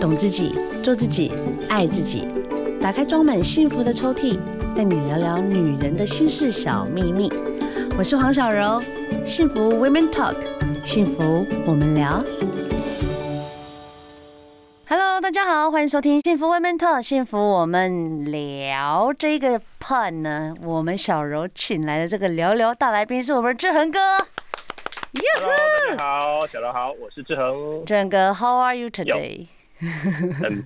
[0.00, 1.30] 懂自己，做自己，
[1.68, 2.26] 爱自己。
[2.80, 4.38] 打开装满幸福的抽屉，
[4.74, 7.30] 带你聊聊女人的心事小秘密。
[7.98, 8.80] 我是黄小柔，
[9.26, 10.36] 幸福 Women Talk，
[10.86, 12.18] 幸福我们聊。
[14.88, 19.12] Hello，大家好，欢迎收听幸福 Women Talk，幸福我们聊。
[19.12, 24.00] 这个 part 呢，我们小柔请来的这个聊聊大来宾是我们志恒哥。
[25.38, 25.54] Hello，
[25.90, 27.84] 大家好，小柔好，我是志恒。
[27.84, 29.59] 志恒哥，How are you today？I'm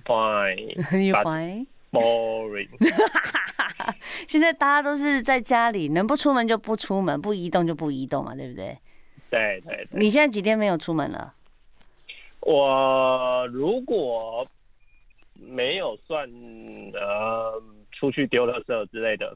[0.05, 0.75] fine.
[1.05, 1.67] You fine?
[1.91, 2.69] Boring.
[4.27, 8.77] 现在大家都是在家里，能不出门就不出门，不移动就不移动嘛，对不对？
[9.29, 9.99] 对对对。
[9.99, 11.33] 你现在几天没有出门了？
[12.41, 14.47] 我如果
[15.35, 16.29] 没有算
[16.93, 19.35] 呃出去丢垃圾之类的，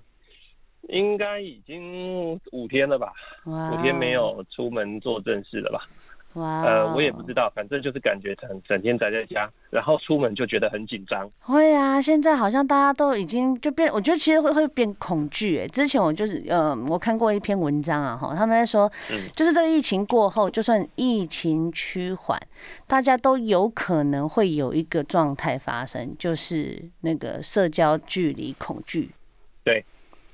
[0.90, 3.14] 应该已经五天了吧
[3.46, 5.88] 五天没有出门做正事了吧？
[6.34, 11.28] 哇，呃，我也不知道，反正就是感觉整整天宅在家，然后出门就觉得很紧张。
[11.40, 15.58] 会啊，现在好像大家都已经就变，我觉得其实会会变恐惧。
[15.58, 18.90] 哎，之前我就是呃，我看过一篇文章啊，哈，他们在说，
[19.36, 22.40] 就是这个疫情过后，就算疫情趋缓，
[22.86, 29.10] 大家都有可能会有一个状态发生，就是那个社交距离恐惧。
[29.64, 29.84] 对。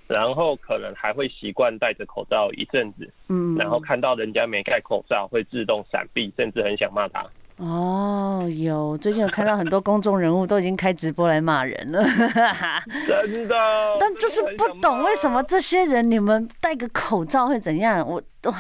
[0.08, 7.26] 然后可能还会习惯戴着口罩一阵子，嗯，然后看到人家没戴口罩会自动闪避，甚至很想骂他。
[7.58, 12.04] 哦，有最近有看到很多公众人物都已经开直播来骂人了，
[13.08, 13.56] 真的。
[14.00, 18.06] 但就是不懂为什么这些人你们戴个口罩会怎样？
[18.08, 18.54] 我哇。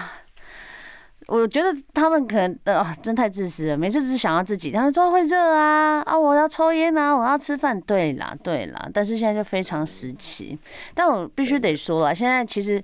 [1.27, 3.77] 我觉得他们可能呃、哦，真太自私了。
[3.77, 7.79] 每次只想要自己，他们说会热啊啊，我要抽烟啊，我要吃饭。
[7.81, 8.89] 对啦，对啦。
[8.93, 10.57] 但是现在就非常时期。
[10.93, 12.83] 但我必须得说了，现在其实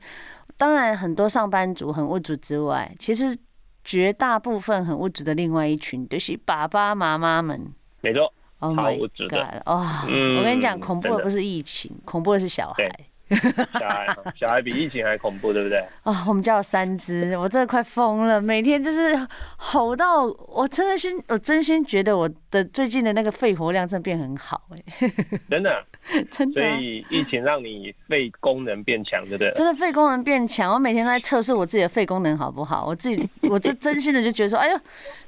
[0.57, 3.37] 当然很多上班族很物质之外，其实
[3.83, 7.71] 绝大部分很物质的另外一群，就是爸爸妈妈们。
[8.01, 8.33] 没错。
[8.59, 8.95] Oh my
[9.27, 9.61] God！
[9.65, 12.91] 哦，嗯、我跟你讲，恐怖的不是疫情，恐怖的是小孩。
[13.79, 15.79] 小孩，小孩比疫情还恐怖，对不对？
[16.03, 19.15] 啊、哦，我们家有三只，我真的快疯了，每天就是
[19.57, 25.09] 吼到我，真的心，我真心觉得我的最近的那个肺活量真的变很好，哎，
[25.49, 25.83] 真的，
[26.31, 26.61] 真的。
[26.61, 29.51] 所以疫情让你肺功能变强，对不对？
[29.53, 32.85] 真的肺功能变强，我每天都在测试我自己的肺功能好不好？
[32.85, 34.79] 我自己， 我这真心的就觉得说，哎呦，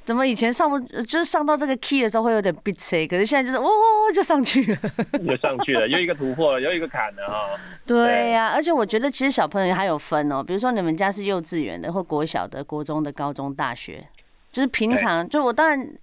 [0.04, 3.70] 怎么以前上不就是上到这个 key 的时候会有点憋气，可是现在就是哇
[4.14, 4.78] 就上去了，
[5.26, 7.50] 就上去了，又一个突破了，又一个坎了啊。
[7.86, 14.06] 对呀、啊，而且我觉得其实小朋友还有分哦，比如说你们家是幼稚园的，或国小的、国中的、高中、大学，
[14.52, 15.94] 就是平常就我当然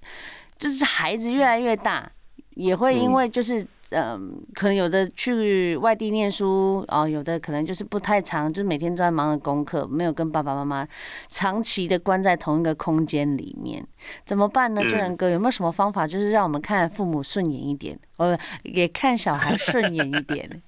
[0.58, 2.08] 就是孩子越来越大，
[2.52, 4.20] 也会因为就是嗯、呃，
[4.54, 10.88] 可能有的去外地念书哦，有的可能就是不太长，就是每天都在忙着功课，没有跟爸爸妈妈
[11.30, 13.86] 长期的关在同一个空间里面，
[14.26, 14.82] 怎么办呢？
[14.84, 20.62] 志仁哥有没有什么方法，就是让我们看父母顺眼一点，呃，也看小孩顺眼一点？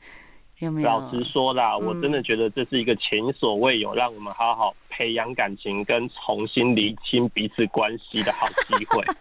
[0.64, 0.88] 有没有？
[0.88, 9.04] 老实说啦，我真的觉得这是一个前所未有，让我们好好培养感情跟重新厘清彼此关系的好机会。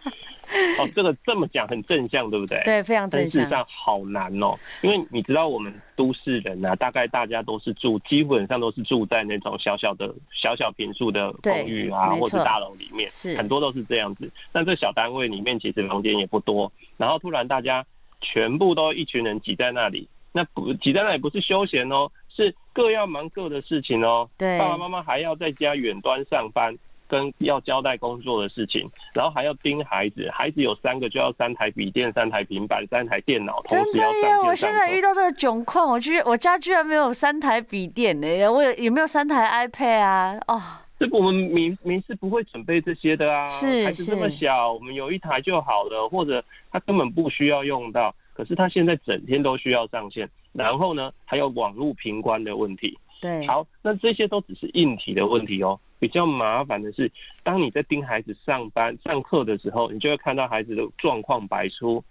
[0.77, 2.61] 哦，这个这么讲很正向，对不对？
[2.63, 3.29] 对，非常正向。
[3.29, 14.29] 事实上好难哦，因为你知道我们都市人啊，大概大家都是住，基本上都是住在那种小小的、小小平数的公寓啊，或者大楼里面，是很多都是这样子。
[14.51, 17.83] 那这小单位里面其实房间也不多，然后突然大家
[18.21, 20.07] 全部都一群人挤在那里。
[20.33, 24.27] 那不挤在那里不是休闲哦，是各要忙各的事情哦。
[24.37, 26.75] 对，爸爸妈妈还要在家远端上班，
[27.07, 30.27] 跟要交代工作的事情，然后还要盯孩子。
[30.33, 34.37] 孩子有三个，就要三台笔电、三台平板、三台电脑，同时要上线上课。
[34.37, 34.49] 真的耶！
[34.49, 38.47] 我现在遇到这个窘况，我居我家居然没有三台笔电呢。
[38.51, 40.39] 我有有没有三台 iPad 啊？
[40.47, 40.59] 哦，
[40.97, 43.45] 这个我们明明是不会准备这些的啊。
[43.47, 48.15] 是，孩子这么小，我们有一台就好了，或者他根本不需要用到。
[48.33, 52.97] 可是他现在整天都需要上线，然后呢，还有网络频宽的问题。
[53.21, 55.79] 对，好，那这些都只是硬体的问题哦。
[55.99, 57.09] 比较麻烦的是，
[57.43, 62.03] 当你在盯孩子上班、上课的时候，你就会看到孩子的状况百出。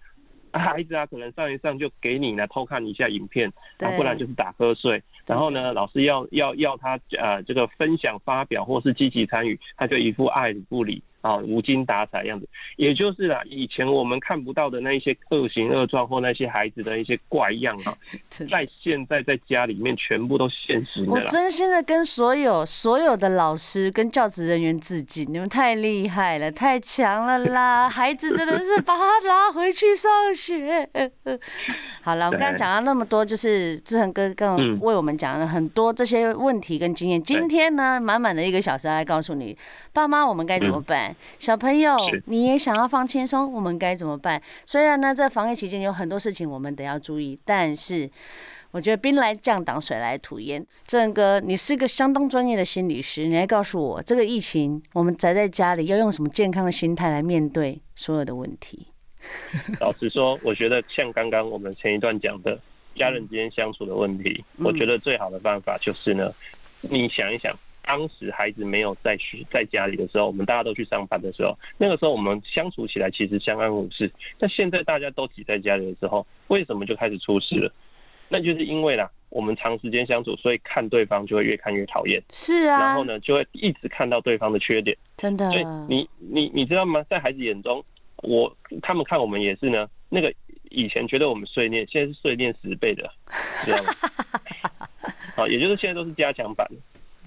[0.54, 5.02] 孩子啊，可能上一上就给你呢偷看一下影片，啊，不然就是打瞌睡。
[5.26, 11.02] 然后呢，老师要要要他呃这个分享发表或是积极参与，他就一副爱理不理。
[11.22, 12.46] 啊，无精打采样子，
[12.76, 17.96] 也就是啊，以前我们看不到的那一些恶行恶状或那些孩子的一些怪样啊，
[18.28, 21.12] 在现在在家里面全部都现实了。
[21.12, 27.88] 我真心的跟所有所有的老师跟教职人员致敬，你们太厉害了，太强了啦！
[27.88, 30.88] 孩子真的是把他拉回去上学。
[32.02, 37.22] 好了，我们刚才讲了那么多，就是志恒哥刚为我们讲了很多这些问题跟经验。
[37.22, 39.56] 今天呢，满满的一个小时来告诉你，
[39.92, 41.12] 爸妈我们该怎么办。
[41.12, 41.17] 办？
[41.38, 44.41] 小朋友，你也想要放轻松，我们该怎么办？
[44.64, 48.11] 虽然呢，在防疫期间有很多事情我们得要注意，但是
[48.70, 50.64] 我觉得兵来将挡，水来土掩。
[50.87, 58.87] 正哥，你是个相当专业的心理师，你来告诉我，这个疫情我们宅在家里要用什么健康的心态来面对所有的问题？
[59.81, 62.59] 老实说，我觉得像刚刚我们前一段讲的。
[62.94, 66.31] 家人之间相处的问题，我觉得最好的办法就是呢，
[66.82, 67.50] 你想一想，
[67.92, 74.10] 当时孩子没有在学在家里的时候，我们大家都去上班的时候，那个时候我们相处起来其实相安无事。
[74.38, 77.70] 但现在大家都挤在家里的时候，为什么就开始出事了？
[78.30, 82.18] 那就是因为啦，我们长时间相处，所以看对方就会越看越讨厌。
[82.32, 84.96] 是啊，然后呢，就会一直看到对方的缺点。
[85.18, 87.04] 真的，所以你你你知道吗？
[87.10, 87.84] 在孩子眼中，
[88.22, 90.32] 我他们看我们也是呢，那个。
[90.74, 93.12] 以前觉得我们碎念，现在是碎念十倍的，
[93.62, 93.92] 知道吗？
[95.36, 96.66] 好，也就是现在都是加强版。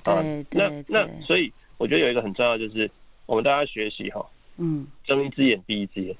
[0.05, 2.89] 啊，那那所以我觉得有一个很重要，就是
[3.25, 4.25] 我们大家学习哈，
[4.57, 6.15] 嗯，睁一只眼闭一只眼。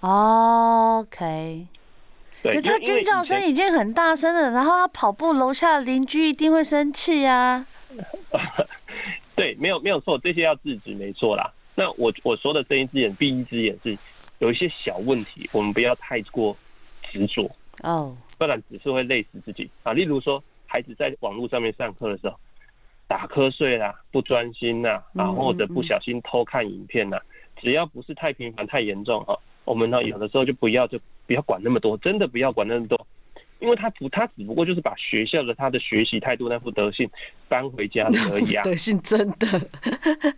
[0.00, 1.66] OK。
[2.42, 7.66] 可是他尖叫声已经很大声了，然后他跑步，楼下邻居一定会生气啊。
[9.34, 11.52] 对，没有没有错，这些要制止，没错啦。
[11.74, 13.96] 那我我说的睁一只眼闭一只眼是
[14.38, 16.56] 有一些小问题，我们不要太过。
[17.12, 17.48] 执着
[17.82, 19.92] 哦，不然只是会累死自己啊。
[19.92, 22.36] 例如说，孩子在网络上面上课的时候
[23.08, 27.18] 打瞌睡啦、不专心啦，然后或者不小心偷看影片呐，
[27.60, 33.06] 只要不是太频繁、太严重哈，我们呢有的时候就不要就不要管那么多，真的不要管那么多，
[33.60, 37.08] 因为他不他只不过就是把学校的他的学习态度那副德性
[37.48, 38.62] 搬回家而已啊。
[38.64, 39.46] 德性真的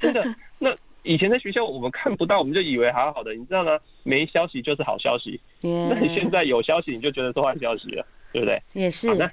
[0.01, 0.23] 真的
[0.59, 0.71] 那。
[1.05, 3.79] 以前在学校我们看不到，我们就以为好好的，你知道吗？
[4.03, 5.41] 没消息就是好消息。
[5.63, 8.61] 那你现在有消息，你就觉得是坏消息了，对不对？
[8.75, 9.15] 也是。
[9.15, 9.31] 那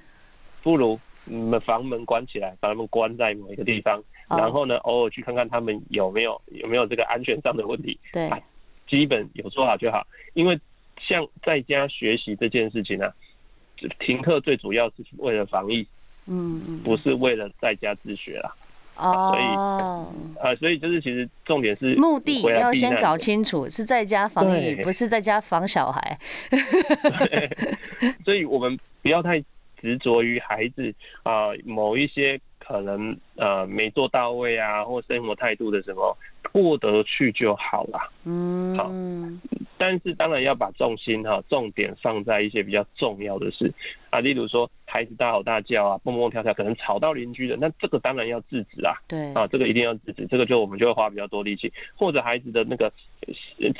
[0.63, 4.39] 不如你们房门关起来，把他们关在某一个地方，oh.
[4.39, 7.99] 然后呢，偶尔去看看他们有没有有没有这个安全上的问题。
[8.13, 8.29] 对，
[8.87, 10.05] 基本有做好就好。
[10.33, 10.59] 因为
[10.99, 13.13] 像在家学习这件事情呢、啊，
[13.99, 15.87] 停课最主要是为了防疫，
[16.27, 18.55] 嗯嗯，不是为了在家自学啦。
[18.97, 19.43] 哦，所以
[20.39, 26.17] 呃，所以就是其实重点是目的要先搞清楚，是在家防疫，不是在家防小孩。
[28.23, 29.43] 所以我们不要太
[29.85, 30.91] 执着于孩子
[31.21, 36.17] 啊、某一些可能呃没做到位啊，或生活态度的什么
[36.51, 38.11] 过得去就好了。
[38.23, 38.91] 嗯，好。
[39.77, 43.71] 但是当然要把重心哈，重点放在一些比较重要的事
[44.09, 48.93] 啊，例如说孩子大吼大叫啊，蹦蹦跳跳，可能吵到邻居的，那这个当然要制止啊。
[49.05, 52.89] 对啊，这个一定要制止，这个就我们就会花比较多力气，或者孩子的那个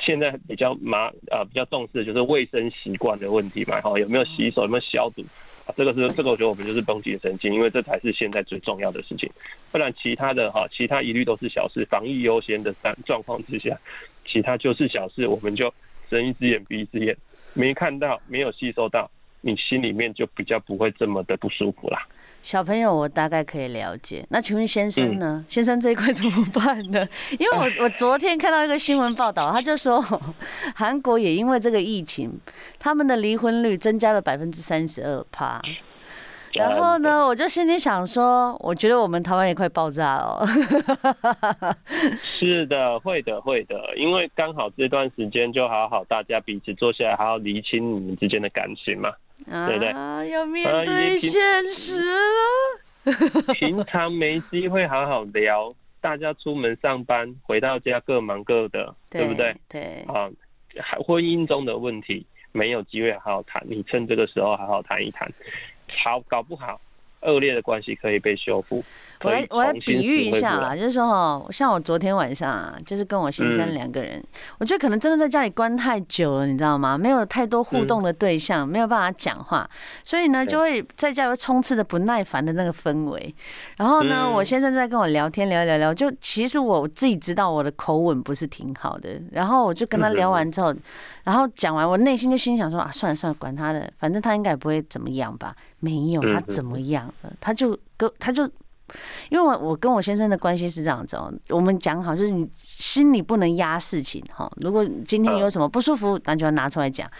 [0.04, 5.22] 现在比较麻啊比较重视的就是卫生习惯的问题嘛，哈，有没有洗手，有没有消毒
[5.66, 5.72] 啊？
[5.78, 9.30] 这个是这个我觉得我们就是绷紧神经，因为这才是现在最重要的事情，
[9.72, 13.78] 不然其他的哈，其他一律都是小事，防疫优先的状状况之下，
[14.26, 15.72] 其他就是小事，我们就。
[16.08, 17.16] 睁一只眼闭一只眼，
[17.52, 19.10] 没看到，没有吸收到，
[19.40, 21.98] 你心里面就比较不会这么的不舒服啦。
[22.44, 24.24] 小朋友，我大概可以了解。
[24.30, 25.44] 那请问先生呢？
[25.44, 27.04] 嗯、先生这一块怎么办呢？
[27.40, 30.00] 因为我 我昨天看到一个新闻报道，他就说
[30.76, 32.30] 韩国也因为这个疫情，
[32.78, 35.60] 他们的离婚率增加了百分之三十二趴。
[36.56, 40.44] 然后呢，我就心里想说，我觉得我们台湾也快爆炸了。
[42.22, 49.10] 是的，会的，会的，因为刚好这段时间就好好大家彼此坐下来，好好厘清你们之间的感情嘛，
[49.50, 50.30] 啊、对不对？
[50.30, 52.42] 要面对现实了。
[53.54, 59.56] 平常没机会好好聊，大家出门上班，回到家各忙各的，对，对不对？
[59.68, 60.04] 对。
[60.08, 60.28] 啊，
[61.06, 65.32] 婚姻中的问题没有机会好好谈，你趁这个时候好好谈一谈。
[65.96, 66.80] 好，搞不好
[67.22, 68.84] 恶劣的关系可以被修复。
[69.22, 74.22] 我来我来比喻一下啦，就是说哦，像我昨天晚上啊，就是跟我先生两个人，
[74.58, 76.98] 我觉得可能真的在家里关太久了，你知道吗？
[76.98, 79.68] 没有太多互动的对象，没有办法讲话，
[80.04, 83.34] 所以呢，就会在家里充斥着不耐烦的那个氛围。
[83.78, 89.10] 然后呢，我先生在跟我聊天，聊聊聊，就其实我自己知道我的口吻不是挺好的。
[89.32, 90.74] 然后我就跟他聊完之后，
[91.24, 95.54] 然后讲完，我内心就心想说啊，算了算了，管他的，反正他应该也不会怎么样吧？
[95.80, 97.32] 没有，他怎么样了？
[97.40, 98.48] 他就跟他就。
[99.30, 104.50] 因为我我跟我先生的关系是这样子哦，我们讲好就是你心里不能压事情哈。
[104.56, 107.10] 如果今天有什么不舒服，那就要拿出来讲。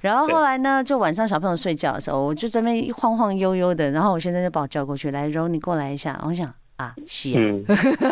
[0.00, 6.20] 然后后来呢，就晚上小朋友睡觉的时候，我就这边晃晃悠悠的，然后我先生就把我叫过去，来柔，你过来一下。
[6.24, 7.32] 我想啊，是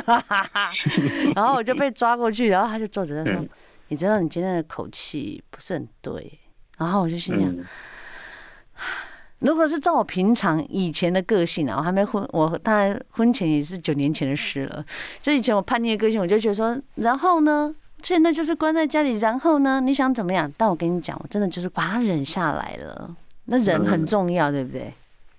[0.06, 0.70] 啊，
[1.34, 3.44] 然后我就被抓过去，然后他就坐着他说，
[3.88, 6.38] 你知道你今天的口气不是很对。
[6.78, 7.54] 然后我就心想。
[9.42, 14.84] 如果是照我平常以前的个性啊，我还没婚，我大概婚前也是九年前的事了。
[15.20, 20.50] 就以前我叛逆的个性，我就觉得说，然后呢，现在就是关在家里，然后呢，你想怎么样？
[20.56, 23.14] 但我跟你讲，我真的就是把它忍下来了。
[23.44, 24.92] 那人很重要，嗯、对不对？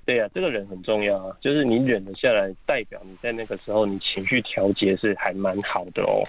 [0.05, 1.33] 对呀、啊，这个人很重要啊。
[1.39, 6.21] 就是你忍了下来，代表你在那个时候你情绪调节是还蛮好的哦。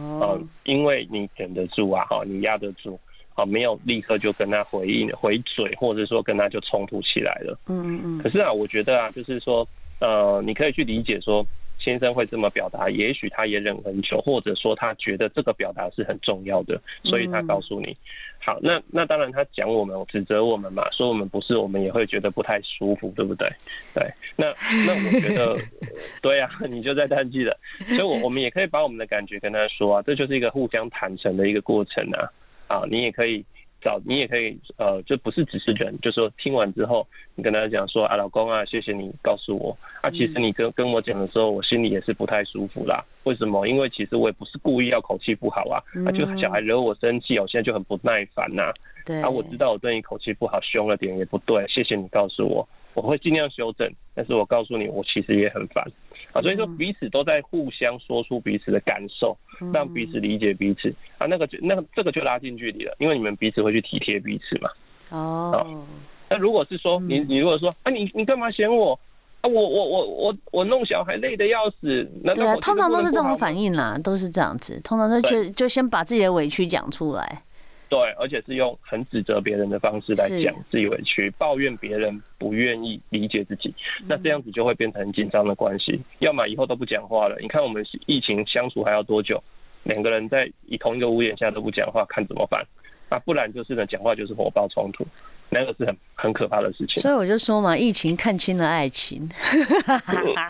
[0.00, 2.98] 哦、嗯，因为你忍得住啊，哈，你压得住。
[3.38, 7.56] 啊，没有立刻就跟他回应回嘴，或者说跟他就冲突起来了。
[7.68, 8.18] 嗯嗯嗯。
[8.18, 9.66] 可是啊，我觉得啊，就是说，
[10.00, 11.46] 呃，你可以去理解说，
[11.78, 17.96] 先生会这么表达，也许他也忍很久，或者说他觉得这个表达是很重要的，所以他告诉你。
[18.40, 23.48] 好，那那当然他讲我们，指责我们嘛，说我们不是，我们也会觉得不太舒服，对不对？
[23.94, 24.04] 对。
[24.34, 24.46] 那
[24.84, 25.56] 那我觉得，
[26.20, 27.56] 对啊，你就在叹气了。
[27.86, 32.26] 所以我我们也可以把我们的感觉跟他说啊，这就是一个互相坦诚的一个过程啊。
[32.68, 33.44] 啊，你也可以
[33.80, 39.76] 找，你也可以，呃，就不是只是人，就是说听完之后，你跟他讲说啊，老公啊，谢谢你告诉我。
[40.00, 43.04] 啊，其实你跟跟我讲的时候，我心里也是不太舒服啦。
[43.24, 43.66] 为什么？
[43.66, 48.72] 因为其实我也不是故意要口气不好啊，啊，就小孩惹我生气，我现在就很不耐烦呐。
[49.06, 49.20] 对。
[49.22, 52.68] 啊，我知道我对你口气不好，凶了点也不对，谢谢你告诉我，
[53.00, 53.90] 我会尽量修正。
[54.14, 55.84] 但是我告诉你，我其实也很烦。
[56.32, 59.36] 啊，所以说彼此都在互相说出彼此的感受，
[59.72, 64.68] 让彼此理解彼此啊，那个就那个这个就拉近距离了，因为你们彼此会去体贴彼此嘛。
[65.10, 65.84] 哦，
[66.28, 68.92] 那如果是说你你如果说啊你你干嘛嫌我
[69.40, 77.42] 啊我我我我我弄小孩累得要死，那对啊，通常都是这种反应啦，都是这样子，通常都就就先把自己的委屈讲出来。
[77.88, 83.74] 对，而且是用很指责别人的方式来讲自己委屈，抱怨别人不愿意理解自己，
[84.06, 86.00] 那这样子就会变成很紧张的关系。
[86.18, 87.36] 要么以后都不讲话了。
[87.40, 89.42] 你看我们疫情相处还要多久？
[89.84, 92.62] 两个人在以同一个屋檐下都不讲话，看怎么办？
[93.08, 95.06] 啊，不然就是呢，讲话就是火爆冲突。
[95.50, 99.26] 那个是很很可怕的事情，所以我就说嘛，疫情看清了爱情，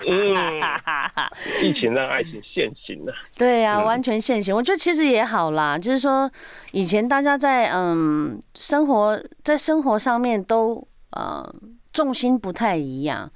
[0.05, 0.61] 嗯，
[1.63, 3.15] 疫情让爱情现形了。
[3.37, 4.53] 对呀、啊，完全现形。
[4.53, 6.29] 我觉得其实也好啦，就是说
[6.73, 11.49] 以前大家在嗯生活在生活上面都呃
[11.93, 13.31] 重心不太一样。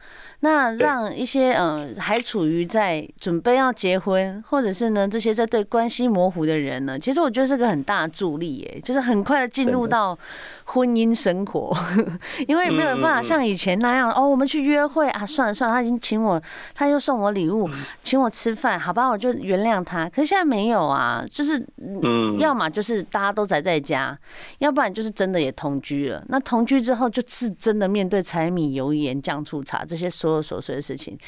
[0.45, 10.19] 那让一些嗯还处于在准备要结婚，或者是呢这些在对关系模糊的人呢，其实我觉得是个很大的助力耶，就是很快的进入到
[10.65, 11.73] 婚姻生活，
[12.49, 16.43] 因为没有办法像以前那样哦，我们去约会啊，算了算了，他已经请我，
[16.75, 17.71] 他又送我礼物，
[18.01, 20.09] 请我吃饭，好吧，我就原谅他。
[20.09, 24.19] 可是现在没有啊，就是嗯，要么就是大家都宅在家，
[24.59, 26.21] 要不然就是真的也同居了。
[26.27, 30.32] 那同居之后，就是真的面对柴米油盐酱醋茶这些所。
[30.41, 31.19] 做琐碎的事情，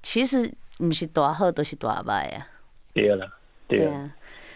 [0.00, 2.46] 其实不是大好，都是大坏呀。
[2.94, 3.28] 对了，
[3.66, 4.10] 对啊，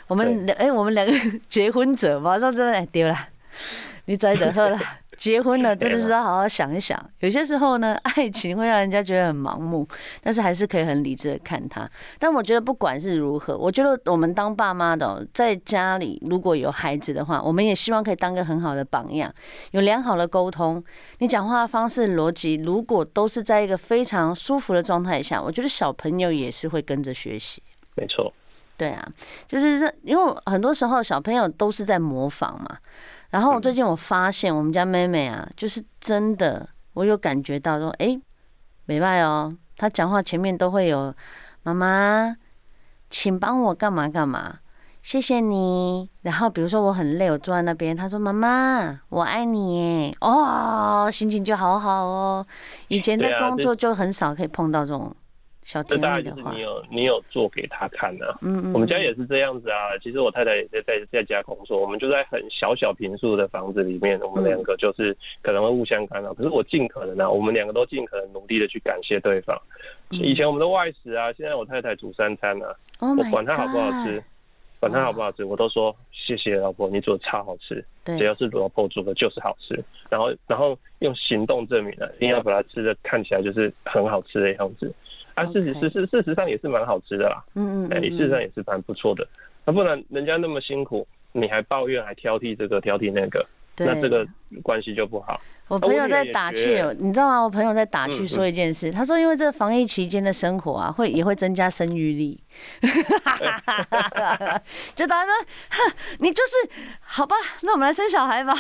[0.07, 1.13] 我们两哎，我们两个
[1.51, 3.17] 结婚者马上就哎对了，
[4.07, 4.79] 你再等好了。
[5.17, 6.99] 结婚了，真的是要好好想一想。
[7.21, 9.87] 有些时候呢， 爱情会让人家觉得很盲目，
[10.23, 11.89] 但是还是可以很理智的看他。
[12.19, 19.33] 但我觉得不管是如何，我觉得我们当爸妈的，在家里如果有孩子的话，我们也希望可以当个很好的榜样，
[19.73, 20.83] 有良好的沟通。
[21.19, 27.63] 你讲话的方式、逻辑，如果都是在一个非常舒服的状态下，我觉得小朋友也是会跟着学习。
[27.95, 28.33] 没错。
[28.75, 29.07] 对啊，
[29.47, 32.79] 就是因为很多时候小朋友都是在模仿嘛。
[33.33, 38.17] 然后最近我发现我们家妹妹啊，就是真的，我有感觉到说，哎，
[38.85, 41.13] 没办哦，她讲话前面都会有
[41.63, 42.37] 妈妈，
[43.09, 44.59] 请帮我干嘛干嘛，
[45.03, 46.11] 谢谢你。
[46.21, 52.47] 然后比如说我很累，我坐在那边，她说妈妈，我爱你耶，哦，心情就好好哦。
[52.89, 55.11] 以前在工作就很少可以碰到这种。
[55.87, 59.97] 这大概就是你有你有做给他看呢、啊，嗯嗯，我们家也是这样子啊。
[60.03, 66.35] 其实我太太也在在在家工作，我们就在很小小平数的房子里面，我们两个就是可能会互相干扰。
[66.35, 69.57] 可是我尽可能啊，我们两个都尽可能努力的去感谢对方。
[70.11, 74.23] 以前我们的外食啊，现在我太太煮三餐啊，我管他好不好吃，
[74.81, 77.83] 管他好不好吃，我都说谢谢老婆，你煮的超好吃。
[78.05, 79.81] 只要是老婆煮的，就是好吃。
[80.11, 84.93] 然后然后用行动证明了，一定要把它吃的看起来就是很好吃的样子。
[85.35, 89.27] 啊，事实事实事实上也是蛮好吃的啦，嗯嗯，哎，事实上也是蛮不错的。
[89.65, 93.47] 那不然人家那么辛苦，你还抱怨还挑剔这个挑剔那个，
[93.79, 94.27] 那这个
[94.63, 95.41] 关系就不好。
[95.69, 97.41] 我朋友在打趣，你知道吗？
[97.41, 102.39] 我朋友在打趣说一件事，他说因为这个防疫期间的生活啊，会也会增加生育力。
[104.95, 105.33] 就大家说，
[106.19, 106.53] 你就是
[107.01, 108.53] 好吧，那我们来生小孩吧。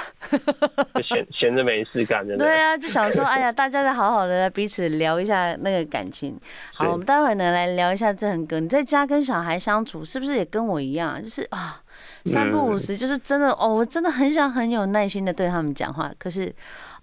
[1.06, 6.40] 闲 闲着没事干，对啊，就想说，哎呀， 大家再好好的来彼此聊一下那个感情。
[6.72, 11.22] 好，我们待会呢来聊一下郑恒哥，你在家跟小孩相处是不是也跟我一样？
[11.22, 11.82] 就是啊，
[12.26, 16.54] 三不五时，就是真的哦，我真的很想很有耐心的对他们讲话，可是。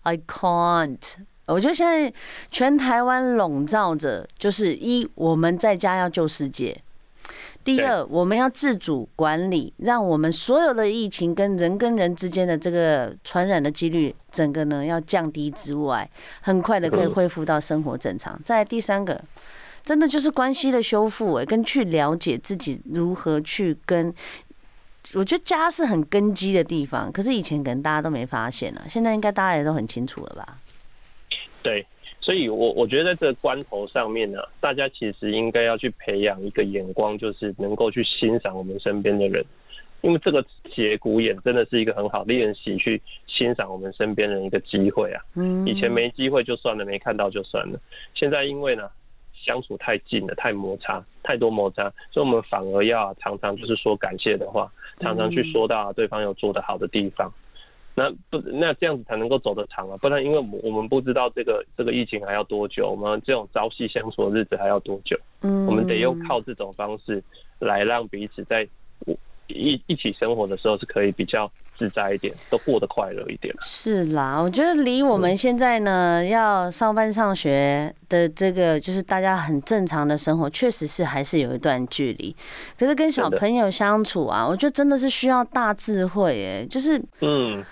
[0.03, 0.97] I can't，
[1.45, 2.11] 我觉得现在
[2.49, 6.81] 全台湾笼罩着，就是一我们在家要救世界。
[7.65, 18.39] 第二，我们要自主管理，让我们所有的疫情跟人跟人之间的这个传染的几率，整个呢要降低之外，很快的可以恢复到生活正常。
[18.45, 19.21] 再来第三个，
[19.83, 24.11] 真的就是关系的修复，哎，跟去了解自己如何去跟，
[25.13, 30.57] 我觉得家是很根基的地方，可是以前可能大家都没发现啊，现在应该大家也都很清楚了吧？
[31.63, 31.85] 对。
[32.21, 39.43] 所以，我我觉得在这个关头上面呢，大家其实应该要去培养一个眼光，就是能够去欣赏我们身边的人，
[40.01, 45.23] 因为这个节骨眼真的是一个很好练习去欣赏我们身边人一个机会啊。
[45.33, 47.79] 嗯，以前没机会就算了，没看到就算了。
[48.13, 48.87] 现在因为呢
[49.43, 57.31] 相处太近了，太摩擦，太多摩擦，所以我们反而要常常就是说感谢的话，常常去说到对方有做得好的地方。
[57.96, 59.98] 那不，那这样子才能够走得长啊！
[59.98, 65.19] 不然，因为我们我们不知道这个这个疫情还要多久，我们这种朝夕相处的日子还要多久？
[65.41, 67.22] 嗯，我们得用靠这种方式
[67.58, 68.65] 来让彼此在
[69.49, 73.53] 一一起生活的时候是可以比较自在一点，都过得快乐一点。
[73.61, 82.35] 是啦，我觉得离我们现在呢要上班上学的这个就是大家很正常的生活，确实是还是有一段距离。
[82.77, 87.63] 可是跟小朋友相处啊，我觉得真的是需要大智慧哎，就是嗯。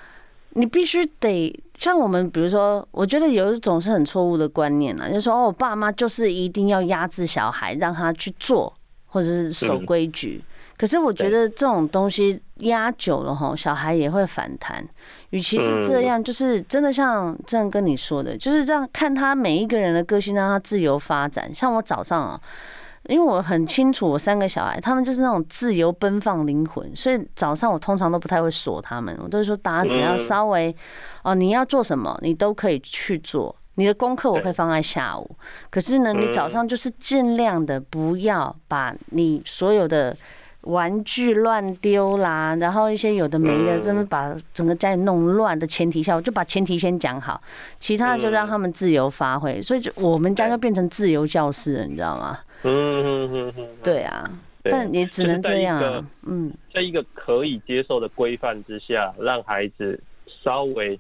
[0.51, 8.74] 你必须得像我们，比如说，我觉得有一种是很错误的观念啊，就是说，哦，我爸妈就是一定要压制小孩，让他去做，
[9.05, 10.41] 或者是守规矩。
[10.77, 14.86] 可是我觉得这种东西压久了哈，小孩也会反弹。
[15.31, 21.53] 与其是这样，就是真的像这样跟你说的，就是让看他每一个人的个性，让他自由发展。
[21.53, 22.39] 像我早上啊。
[23.10, 30.75] 因为我很清楚，我三个小孩，他们就是那种自由奔放灵魂，所以早上我通常都不太会锁他们，我都是说大家只要稍微
[31.24, 35.38] 哦，你要做什么，你都可以去做，你的功课我会放在下午，
[35.69, 40.13] 可是呢，你早上就是尽量的不要把你所有的
[40.68, 47.42] 玩具乱丢啦，然后一些有的没的，真的把整个家里弄乱的前提下，我就把前提先讲好，
[47.80, 52.40] 其他的就让他们自由发挥，所以就我们家就变成自由教室了，你知道吗？
[53.84, 54.30] 对啊，
[54.64, 55.77] 但也只能这样。
[55.77, 60.01] 啊嗯，在一个可以接受的规范之下，让孩子
[60.44, 61.00] 稍微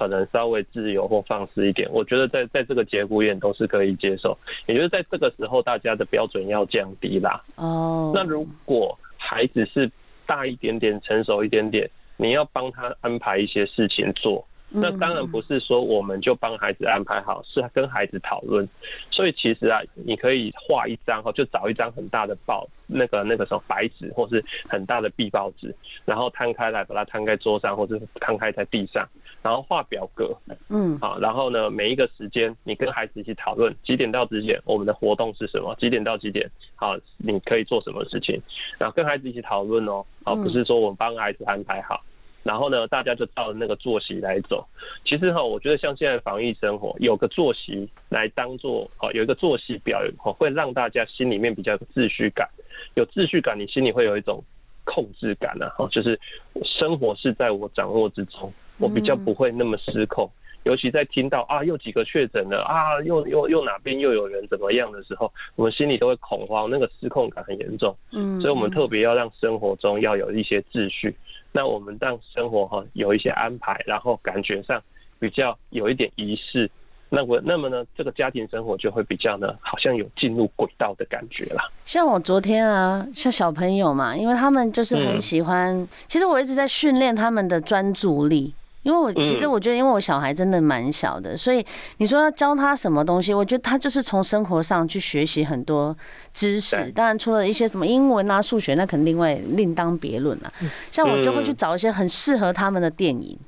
[0.00, 4.34] 可能稍微自由或放肆一点，我觉得在在这个节骨眼都是可以接受。
[4.66, 7.38] 也就是在这个时候，大家的标准要降低啦。
[7.56, 9.90] 哦，那如果孩子是
[10.24, 11.86] 大一点点、成熟一点点，
[12.16, 14.42] 你要帮他安排一些事情做。
[14.70, 18.66] 那当然不是说我们就帮孩子安排好，是跟孩子讨论。
[19.10, 29.06] 所以其实啊，你可以画一张哈，就找一张很大的报，那个那个什么白纸，或是很大的壁报纸，然后摊开来，把它摊开桌上，或者摊开在地上，
[29.42, 30.34] 然后画表格。
[30.68, 35.74] 嗯，好，然后呢，每一个时间你跟孩子一起讨论，几点到几点我们的活动是什么？
[35.80, 36.48] 几点到几点？
[36.76, 38.40] 好，你可以做什么事情？
[38.78, 42.00] 然后跟孩子一起讨论哦，而不是说我们帮孩子安排好。
[42.42, 44.66] 然后呢，大家就照那个作息来走。
[45.04, 52.48] 其实哈，我觉得像现在防疫生活，有个作息来当做哦，有一个作息表哦，会让大家心里面比较有秩序感。
[52.94, 54.42] 有秩序感，你心里会有一种
[54.84, 55.68] 控制感啊。
[55.76, 56.18] 哈，就是
[56.64, 60.28] 生活是在我掌握之中，我比较不会那么失控。
[60.64, 67.96] 尤其在听到啊，又几个确诊了啊，又又又哪边又有人怎么样的时候，我们心里都会恐慌，那个失控感很严重。
[68.12, 71.14] 嗯，所以我们特别要让生活中要有一些秩序。
[71.52, 74.82] 那我们让生活哈有一些安排，然后感觉上
[75.18, 76.70] 比较有一点仪式，
[77.08, 81.68] 那我那么呢，这个家庭生活就会比较呢，好像有进入轨道的感觉啦。
[81.84, 88.54] 像我昨天啊，像小朋友嘛，因为他们就是很喜欢，嗯、其实我一直在训练他们的专注力。
[88.82, 91.64] 因为我其实我觉得，因为我小孩真的蛮小的，所以
[91.98, 95.94] 你说要教他什么东西，我觉得他就是从生活上去学习很多
[96.32, 96.90] 知识。
[96.92, 100.52] 当然，除了一些什么英文啊、数学，那肯定另外另当别论了。
[100.90, 103.38] 像我就会去找一些很适合他们的电影。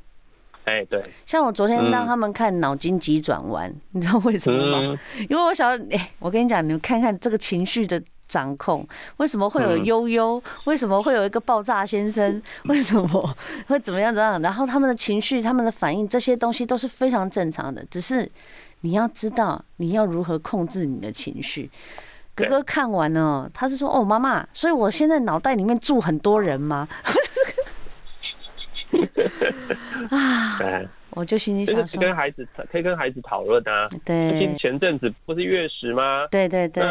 [0.64, 1.03] 哎，对。
[1.25, 4.99] 像我昨天让他们看《脑筋急转弯》，你知道为什么吗？
[5.29, 8.01] 因为我想， 哎，我跟你讲，你们看看这个情绪的。
[8.33, 8.87] 掌控，
[9.18, 10.42] 为什么会有悠悠？
[10.64, 12.40] 为什么会有一个爆炸先生？
[12.64, 14.40] 为什么会怎么样怎么样？
[14.40, 17.85] 然后他们的情绪、他们的反应，这些东西都是非常正常的。
[17.90, 18.27] 只是
[18.81, 21.71] 你要知道，你要如何控制你的情绪。
[22.35, 26.88] 哥哥看完了，他是说：“哦，妈妈，所以我现在脑袋里面住很多人吗？”
[30.09, 30.59] 啊，
[31.12, 33.88] 我就心里想就是跟孩子可以跟孩子讨论啊。
[34.05, 34.57] 对。
[34.59, 36.27] 前阵子不是月食吗？
[36.31, 36.83] 对对对。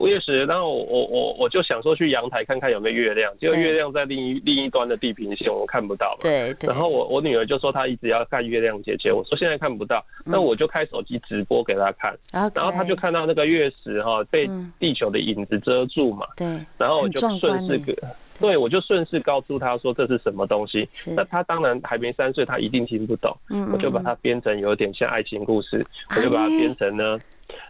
[0.00, 6.18] 月食，然后我我我我就想说去阳台看看有没有月亮，结果月亮在另一另一端的地平线，我看不到嘛。
[6.22, 6.68] 对对。
[6.68, 14.48] 然后我我女儿就说她一直要看月亮姐姐，我说现在看不到，那我就开手机直播给她看，然后她就看到那个月食哈被
[14.78, 16.26] 地球的影子遮住嘛。
[16.36, 16.46] 对。
[16.78, 17.96] 然后我就顺势给。
[18.40, 20.88] 对，我就顺势告诉他说，这是什么东西。
[21.14, 23.36] 那他当然还没三岁，他一定听不懂。
[23.50, 27.18] 嗯，我就把它编成有点像爱情故事，我就把它编成呢。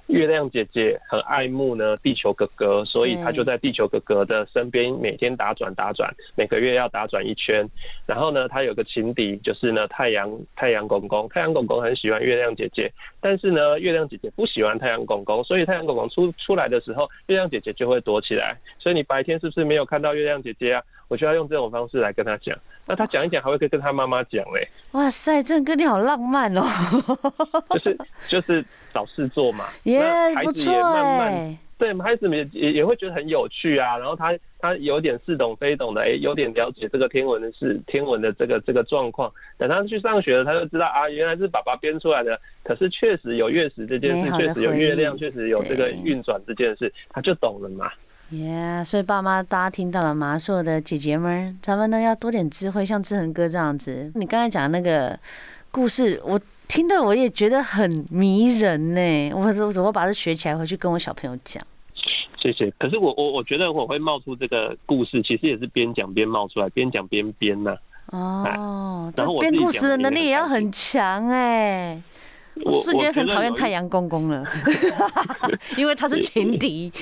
[0.06, 7.68] 月亮姐姐很爱慕呢地球哥哥，所以她就在地球哥哥的身边每天打转打转，每个月要打转一圈。
[8.06, 11.28] 然后呢，她有个情敌，就是呢太阳太阳公公。
[11.28, 18.56] 太阳公公很喜欢月亮姐姐，但是呢月亮姐姐不喜欢太阳公公，所以太阳公公出出来的时候，月亮姐姐就会躲起来。
[18.78, 20.82] 所以你白天是不是没有看到月亮姐姐啊？
[21.08, 22.56] 我就要用这种方式来跟她讲。
[22.84, 24.68] 那她讲一讲，还会跟跟她妈妈讲嘞。
[24.92, 26.64] 哇塞，这个你好浪漫哦。
[27.70, 29.65] 就是就是找事做嘛。
[29.84, 33.98] 耶、yeah，孩子也慢慢，欸、对，孩子们也也会觉得很有趣啊。
[33.98, 39.32] 然后他他有点似懂非懂的，哎、欸，有点了解这个天文的事，天文的这个这个状况。
[39.58, 42.38] 等他去上学了，他就知道啊，原来是爸爸编出来的。
[42.64, 47.90] 可是确实有月食这件事，确实有月亮，确实有这个运转这件事，他就懂了嘛。
[48.30, 54.10] 耶、yeah，所以爸妈大家听到了麻硕的姐姐们，咱们呢要多点智慧，像志恒哥这样子。
[54.14, 55.18] 你刚才讲那个
[55.70, 56.40] 故事，我。
[56.68, 61.62] 听得我也觉得很迷人呢，我我我把它学起来回去跟我小朋友讲。
[62.42, 62.70] 谢谢。
[62.78, 67.76] 可是我我我觉得我会冒出这个故事，其实也是边讲边冒出来，边讲边编呢。
[68.12, 72.00] 哦，这编故事的能力也要很强哎。
[72.64, 74.44] 我瞬间很讨厌太阳公公了，
[75.76, 76.90] 因为他是情敌。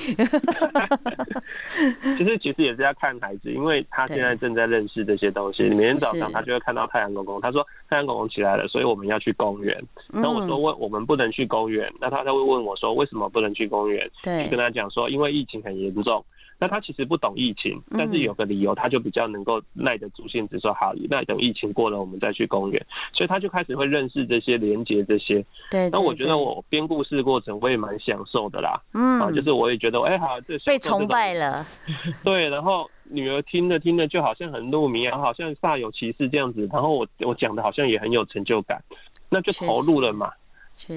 [2.17, 5.63] 其实其实也是要看孩子，因为他现在正在认识这些东西。
[5.63, 9.81] 每天早上他就会看到太阳公公，他说太阳公公起来了，所以我们要去公园。
[10.09, 14.09] 那我说问我们不能去公园，那他他会问我说为什么不能去公园？
[14.23, 16.23] 对，就跟他讲说因为疫情很严重。
[16.57, 22.85] 那他其实不懂疫情，但是有个理由，他就比较能够耐得住性子，说好，那等疫情过了，我们再去公园。
[23.13, 25.44] 所以他就开始会认识这些连接这些。
[25.69, 25.89] 对。
[25.89, 28.81] 那我觉得我编故事过程我也蛮享受的啦。
[28.93, 29.19] 嗯。
[29.19, 31.65] 啊，就是我也觉得，哎，好，这被崇拜了。
[32.23, 36.67] 对，然后女儿听着听着就好像很入迷啊，好像煞有其事这样子。
[36.71, 38.81] 然后我我讲的好像也很有成就感，
[39.29, 40.31] 那就投入了嘛。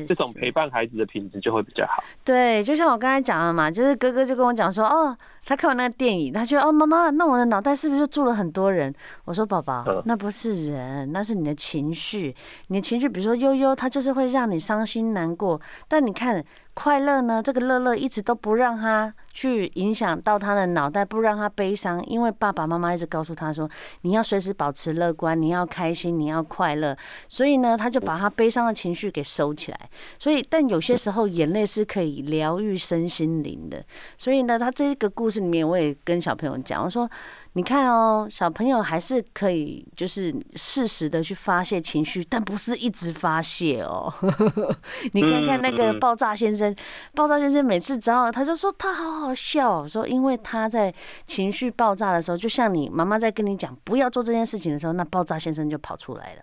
[0.07, 2.03] 这种陪伴孩子的品质就会比较好。
[2.25, 8.93] 对，就像我刚才讲的嘛，就是哥哥就跟我讲说，哦，他看完那个电影，他觉得哦，妈妈，那我的脑袋是不是就住了很多人？
[9.25, 12.35] 我说，宝宝，那不是人，那是你的情绪。
[12.69, 15.61] 你的情绪，比如说悠悠，他就是会让你伤心难过。
[15.87, 16.45] 但你看。
[16.79, 17.43] 快乐呢？
[17.43, 23.71] 这个乐乐一直都不让他去影响到他的脑袋，不让他悲伤，因为爸爸妈妈一直告诉他说，
[24.01, 26.97] 你要随时保持乐观，你要开心，你要快乐。
[27.29, 29.79] 所以呢，他就把他悲伤的情绪给收起来。
[30.19, 33.81] 所以，但有些时候眼泪是可以疗愈身心灵的。
[34.17, 37.09] 所以呢，他这个故事里面，我也跟小朋友讲，我说。
[37.55, 44.13] 你看哦，小朋友还是可以，就是适时的去发泄情绪，但不是一直发泄哦。
[45.13, 46.73] 你看看那个爆炸先生，
[47.17, 50.93] 爆炸先生每次只要他就说他好好笑，说因为他在
[51.27, 56.43] 情绪爆炸的时候，就像你妈妈在跟你讲不要做这件事情的时候，那爆炸先生就跑出来了。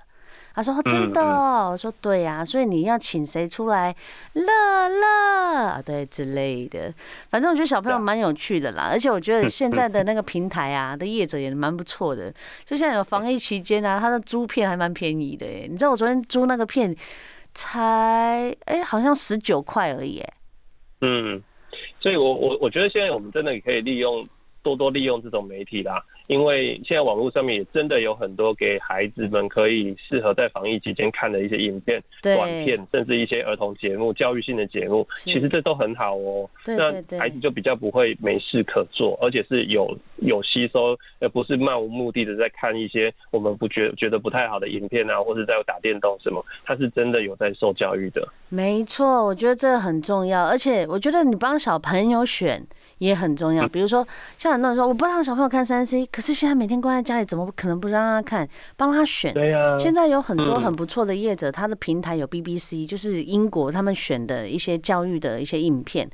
[0.54, 1.22] 他说：“真的。”
[1.68, 3.94] 我说：“对呀，所以你要请谁出来？
[4.32, 4.44] 乐
[4.88, 6.94] 乐，对之类的。
[7.30, 12.34] 反正我觉得小朋友蛮有趣的啦，而且我觉得现在的那个平台啊的业者也蛮不错的。
[12.64, 15.46] 就像有防疫期间啊，他的租片还蛮便宜的。
[15.46, 16.96] 你知道我昨天租那个片
[17.54, 20.24] 才哎，好像十九块而已。
[21.02, 21.44] 嗯，
[22.06, 24.24] 所以我我我觉得现在我们真的可以利用
[24.66, 26.04] 多多利用这种媒体啦。
[26.28, 36.50] 因为现在网络上面也真的有很多给孩子们可以适合在防疫期间看的一些影片、短片，甚至一些儿童节目、教育性的节目，其实这都很好哦。
[36.66, 48.28] 那孩子就比较不会没事可做，而且是有有吸收，而不是漫无目的的在看一些我们不觉觉得不太好的影片啊，或者在打电动什么，他是真的有在受教育的。
[48.50, 52.66] 没错，我觉得这很重要，而且我觉得你帮小朋友选。
[53.00, 58.48] 也很重要，比如说像很多人说，我不让小朋友看三 C，可是现在每天关在家里，怎么可能不让他看？
[58.78, 59.34] 帮他选。
[59.34, 59.78] 对呀。
[59.78, 66.10] 现在有很多很不错的业者，他的平台有 BBC，就是英国他们选的一些教育的一些影片。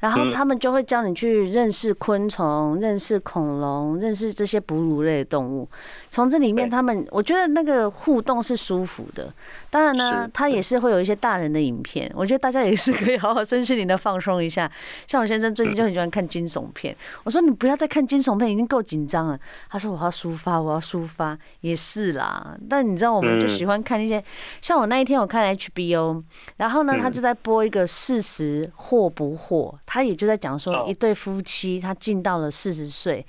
[0.00, 5.68] 然后他们就会教你去认识昆虫、认识恐龙、认识这些哺乳类的动物。
[6.08, 9.34] 从这里面，他们我觉得那个互动是舒服的。
[9.70, 14.70] 当然呢，他也是会有一些大人的影片，我觉得大家也是可以好好身心灵的放松一下。
[15.06, 19.38] 像我先生最近就很喜欢看惊悚片，我说你不要再看惊悚片，已经够紧张了。
[19.68, 22.56] 他说我要抒发，我要抒发，也是啦。
[22.68, 24.22] 但你知道，我们就喜欢看一些，
[24.62, 26.22] 像我那一天我看 HBO，
[26.56, 33.24] 然后呢，他就在播一个四十惑不惑，他也就在讲说一对夫妻，他进到了四十岁。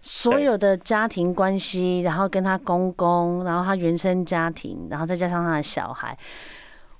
[0.00, 6.16] 所有的家庭关系，然后跟他公公，然后他原生家庭，然后再加上他的小孩，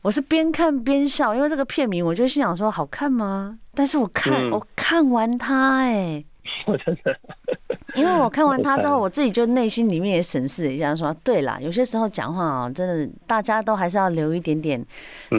[0.03, 3.59] 我是边看边笑，因为这个片名，我就心想说好看吗？
[3.75, 6.25] 但是我看、嗯、我看完他，哎，
[6.67, 7.17] 我真的，
[7.95, 14.85] 因为我看完他之后，我自己就内心里面也审视了一下，说对啦，有些时候讲话啊，真的大家都还是要留一点点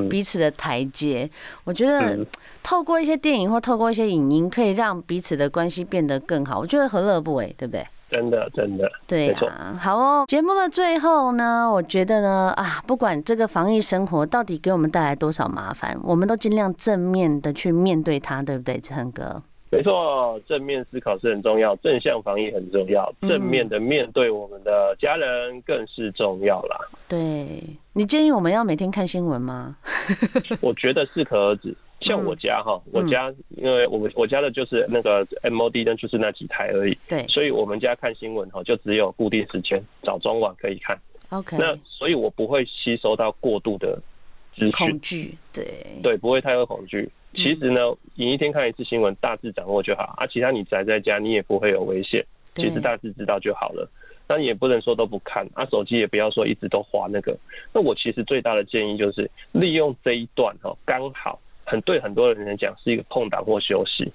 [0.09, 1.29] 彼此的台阶，
[1.63, 2.25] 我觉得。
[2.69, 6.59] 透过一些电影或透过一些影音，可以让彼此的关系变得更好。
[6.59, 7.83] 我觉得何乐不为，对不对？
[8.07, 9.75] 真的，真的，对啊。
[9.81, 19.41] 好哦，节目的最后呢，我觉得呢，啊，不管这个防疫生活到底给我们带来多少麻烦，我们都尽量正面的去面对它，对不对，志恒哥？
[19.71, 26.77] 没错，正面思考是很重要，正向防疫很重要，正面的面对我们的家人更是重要啦。
[26.91, 29.75] 嗯、对，你建议我们要每天看新闻吗？
[30.61, 31.75] 我觉得适可而止。
[32.01, 36.97] 像我家哈，我家因为我们我家的就是那个 MOD 呢，就是那几台而已。
[37.07, 40.97] 对，所以我们家看新闻哈，就只有固定时间，早中晚可以看。
[41.29, 44.01] OK，那所以我不会吸收到过度的
[44.55, 44.71] 资讯。
[44.71, 47.07] 恐惧，对对，不会太会恐惧。
[47.33, 47.81] 其实呢，
[48.15, 50.25] 你一天看一次新闻，大致掌握就好啊。
[50.25, 52.25] 其他你宅在家，你也不会有危险。
[52.55, 53.87] 其实大致知道就好了。
[54.27, 57.37] 那你也不能说都不看啊，手机也不要说一直都划那个。
[57.73, 61.39] 那我其实最大的建议就是利用这一段哈，刚好。
[61.69, 64.11] 很对很多人来讲是一个空档或休息，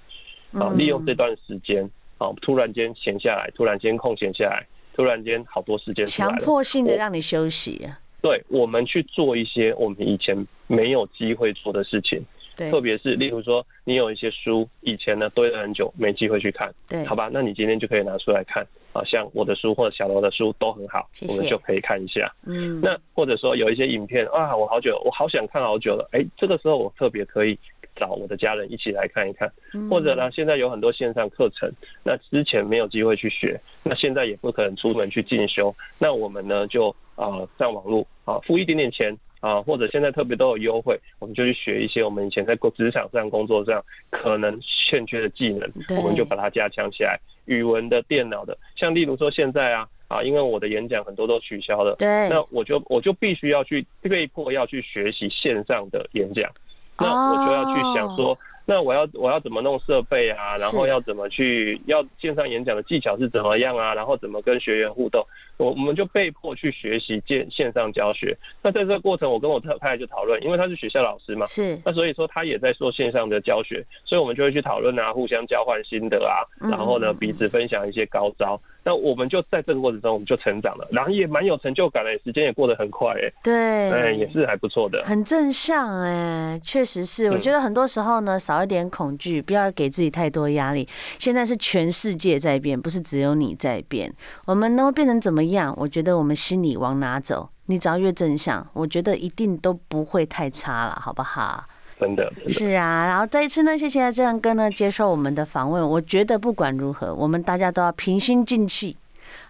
[0.51, 7.87] 啊，利用这段时间，啊，突然间闲下来，突然间空闲下来，突然间好多时间，强迫性的让你休息。
[8.21, 10.35] 对，我们去做一些我们以前
[10.67, 12.21] 没有机会做的事情。
[12.57, 22.33] 对，特别是例如说，你有一些书以前呢堆了很久，没机会去看，对，好吧，那你今天就可以拿出来看啊，像我的书或者小罗的书都很好，谢谢，我们就可以看一下。
[22.45, 27.59] 嗯，那或者说有一些影片啊，我好久，我好想看好久了，哎、欸，这个时候我特别可以
[27.93, 29.51] 找我的家人一起来看一看，
[29.89, 31.69] 或者呢，现在有很多线上课程，
[32.03, 39.13] 那之前没有机会去学，那现在也不可能出门去进修，那我们呢就啊上网络啊付一点点钱。
[39.45, 43.79] 啊，或者现在特别都有优惠，我们就去学一些我们以前在职场上、工作上
[44.09, 47.19] 可能欠缺的技能，我们就把它加强起来。
[47.45, 56.51] 语文的、电脑的，像例如说现在啊啊，因为我的演讲很多都取消了，对，那我就我就必须要去被迫要去学习线上的演讲，
[56.97, 58.35] 那我就要去想说。
[58.67, 60.57] 那我要我要怎么弄设备啊？
[60.57, 63.93] 然后要怎么去要线上演讲的技巧是怎么样啊？
[63.93, 65.23] 然后怎么跟学员互动？
[65.57, 68.35] 我我们就被迫去学习线线上教学。
[68.61, 71.79] 那在这个过程，我跟我太太就讨论，因为他是学校老师嘛，是。
[71.85, 78.59] 那所以说他也在做线上的教学，所以我们就会去讨论啊，互相交换心得啊，然后呢彼此分享一些高招。
[78.87, 87.31] 那我们就在这个过程中，我们就成长了，然后也蛮有成就感的，时间也过得很快，哎，对，哎，也是还不错的，很正向，哎，确实是。
[87.31, 90.87] 我觉得很多时候呢，少一点恐惧，不要给自己太多压力。
[91.17, 94.13] 现在是全世界在变，不是只有你在变。
[94.45, 95.73] 我们呢会变成怎么样？
[95.77, 101.63] 我觉得我们心里往哪走，你只要越正向，我觉得一定都不会太差了，好不好？
[101.97, 105.89] 真的，是啊，然后这一次呢，谢谢志恒哥呢接受我们的访问。
[105.89, 108.97] 我觉得不管如何，我们大家都要平心静气，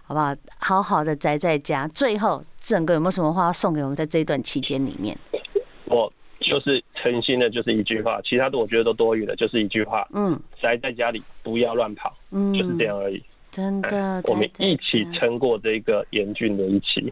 [0.04, 0.32] 好不好？
[0.58, 1.88] 好好的宅在家。
[1.88, 5.18] 最后，志恒哥有没有什么话要送给我们，在这一段期间里面？
[5.86, 13.20] 我就是诚心的，就是一句话，其他的我觉得都多余的，就是一句话，嗯，宅在家里不要乱跑，嗯，就是这样而已。
[13.56, 17.10] 真的，我们一起撑过这个严峻的一期。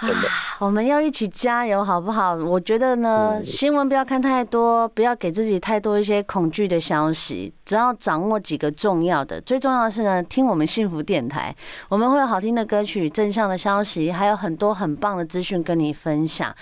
[0.00, 2.34] 真的，我们要一起加油，好不好？
[2.34, 9.40] 我觉得呢，新闻不要看太多，不要给自己太多一些恐惧的消息，只要掌握几个重要的。
[9.40, 11.54] 最重要的是呢，听我们幸福电台，
[11.88, 16.52] 我们会有好听的歌曲、正向的消息，还有很多很棒的资讯跟你分享。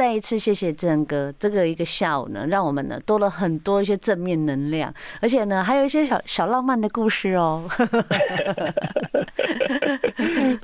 [0.00, 7.68] 再一次谢谢志恒哥，这个一个下午呢，让我们呢多了很多一些正面能量，而且呢还有一些小小浪漫的故事哦。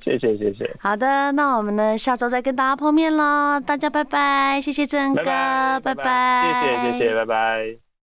[0.03, 0.75] 谢谢谢谢。
[0.81, 7.86] 好的，那我们呢下周再跟大家碰面喽，大家拜拜，谢谢志恒哥，拜拜，谢谢谢谢，拜拜。